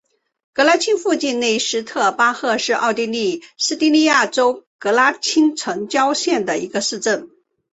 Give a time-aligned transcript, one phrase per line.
[0.53, 7.29] 格拉茨附近内施特尔巴赫是奥地利施蒂利亚州格拉茨城郊县的一个市镇。